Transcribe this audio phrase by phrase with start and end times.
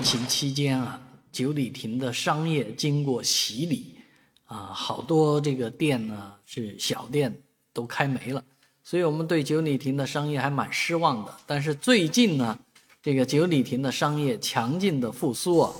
[0.00, 0.98] 疫情期间啊，
[1.30, 3.98] 九里亭的商业经过洗礼，
[4.46, 7.42] 啊，好多这个店呢是小店
[7.74, 8.42] 都开没了，
[8.82, 11.36] 所以我们对九里亭的商业还蛮失望的。
[11.44, 12.58] 但是最近呢，
[13.02, 15.70] 这个九里亭的商业强劲的复苏啊，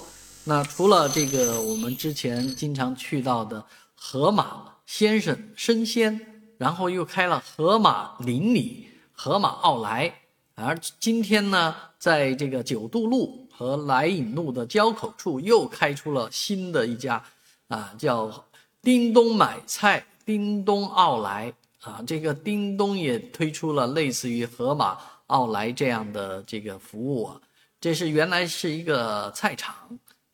[0.44, 3.64] 那除了这个我们之前经常去到的
[3.94, 6.20] 河马先生生鲜，
[6.58, 10.14] 然后又开了河马邻里、河马奥莱。
[10.56, 17.22] 而今天呢，在这个九渡路和来引路的交口处，又开出了新的一家，
[17.68, 18.42] 啊，叫
[18.80, 21.52] 叮咚买菜、叮咚奥莱
[21.82, 22.02] 啊。
[22.06, 24.96] 这个叮咚也推出了类似于盒马
[25.26, 27.38] 奥莱这样的这个服务啊。
[27.82, 29.74] 这是原来是一个菜场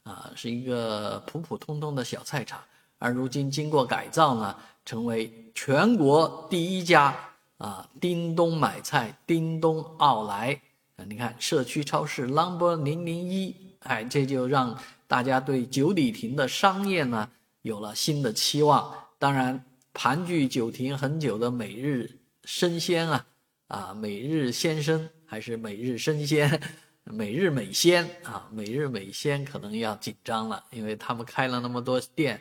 [0.04, 2.60] 啊，是一个普普通通的小菜场，
[2.98, 4.54] 而如今经过改造呢，
[4.84, 7.12] 成为全国第一家。
[7.58, 10.60] 啊，叮咚买菜，叮咚奥莱
[10.96, 11.04] 啊！
[11.08, 17.30] 你看社区超市 Number 零零一，哎，这就让大家对九里亭的商业呢
[17.62, 18.94] 有了新的期望。
[19.18, 22.10] 当然，盘踞九亭很久的每日
[22.44, 23.26] 生鲜啊，
[23.68, 26.60] 啊，每日鲜生还是每日生鲜，
[27.04, 32.40] 每日美鲜啊，每日美鲜可能要紧张了，因为他们开了那么多店，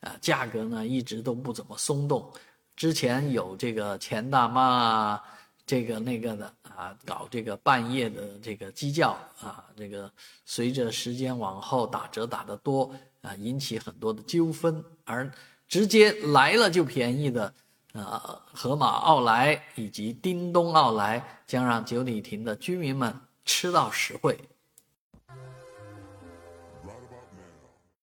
[0.00, 2.32] 啊，价格呢一直都不怎么松动。
[2.76, 5.20] 之前有这个钱大妈，
[5.66, 10.08] 这个那个的啊，搞这个半夜的这个鸡叫啊，这个
[10.44, 14.84] 随着时间往后打折打得多啊，引起很多的纠纷。
[15.04, 15.28] 而
[15.66, 17.52] 直接来了就便宜的，
[17.94, 23.12] 啊，河马奥莱以及叮咚奥莱，将让九里亭的居民们
[23.44, 24.38] 吃到实惠。